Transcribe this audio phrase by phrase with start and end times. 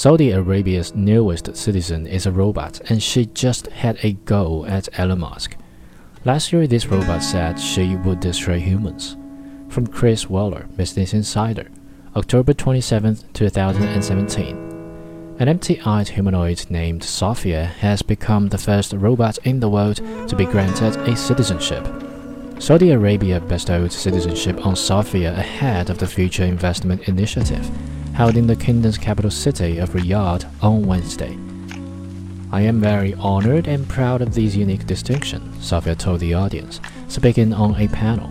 [0.00, 5.20] Saudi Arabia's newest citizen is a robot, and she just had a go at Elon
[5.20, 5.58] Musk.
[6.24, 9.18] Last year, this robot said she would destroy humans.
[9.68, 11.68] From Chris Weller, Business Insider,
[12.16, 15.36] October 27, 2017.
[15.38, 19.96] An empty-eyed humanoid named Sophia has become the first robot in the world
[20.28, 21.86] to be granted a citizenship.
[22.58, 27.70] Saudi Arabia bestowed citizenship on Sophia ahead of the Future Investment Initiative
[28.20, 31.38] held in the kingdom's capital city of Riyadh on Wednesday.
[32.52, 37.54] I am very honored and proud of this unique distinction, Sophia told the audience, speaking
[37.54, 38.30] on a panel.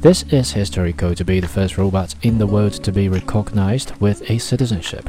[0.00, 4.22] This is historical to be the first robot in the world to be recognized with
[4.30, 5.06] a citizenship.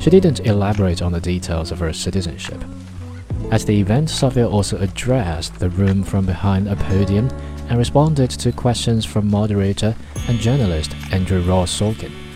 [0.00, 2.64] She didn't elaborate on the details of her citizenship.
[3.50, 7.28] At the event, Sophia also addressed the room from behind a podium
[7.68, 9.94] and responded to questions from moderator
[10.26, 12.31] and journalist Andrew Ross Sorkin.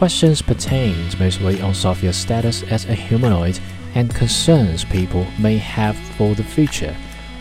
[0.00, 3.60] Questions pertained mostly on Sophia's status as a humanoid
[3.94, 6.96] and concerns people may have for the future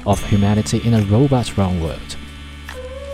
[0.05, 2.17] of humanity in a robot-run world.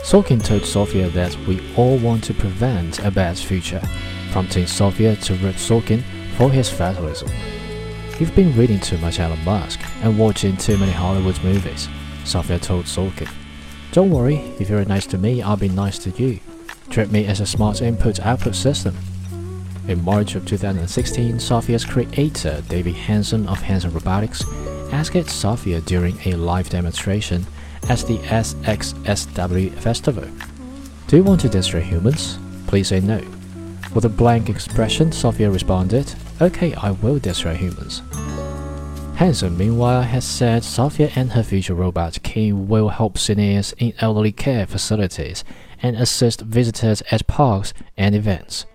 [0.02, 3.84] Sorkin told Sophia that we all want to prevent a bad future,
[4.31, 6.02] prompting Sophia to root Sorkin
[6.38, 7.30] for his fatalism.
[8.19, 11.88] You've been reading too much Elon Musk and watching too many Hollywood movies,
[12.23, 13.31] Sophia told Sorkin.
[13.91, 16.39] Don't worry, if you're nice to me, I'll be nice to you.
[16.89, 18.95] Treat me as a smart input-output system.
[19.88, 24.44] In March of 2016, Sophia's creator, David Hanson of Hanson Robotics,
[24.91, 27.45] asked Sophia during a live demonstration
[27.88, 30.28] at the SXSW festival,
[31.08, 32.39] Do you want to destroy humans?
[32.66, 33.22] Please say no.
[33.94, 38.02] With a blank expression, Sophia responded, Okay, I will destroy humans.
[39.17, 44.31] Hanson, meanwhile, has said Sophia and her future robot King will help seniors in elderly
[44.31, 45.44] care facilities
[45.83, 48.66] and assist visitors at parks and events.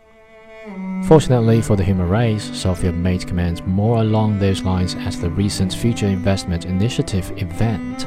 [1.04, 5.74] Fortunately for the human race, Sophia made comments more along those lines at the recent
[5.74, 8.06] Future Investment Initiative event.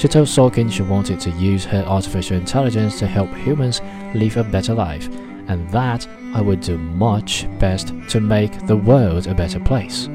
[0.00, 3.80] She told Sorkin she wanted to use her artificial intelligence to help humans
[4.14, 5.08] live a better life,
[5.48, 10.08] and that I would do much best to make the world a better place.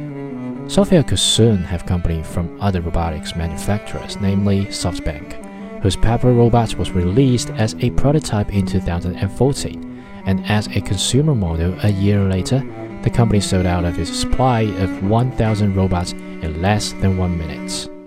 [0.68, 6.92] Sophia could soon have company from other robotics manufacturers, namely SoftBank, whose Pepper robot was
[6.92, 9.89] released as a prototype in 2014
[10.30, 12.60] and as a consumer model a year later,
[13.02, 17.99] the company sold out of its supply of 1,000 robots in less than one minute.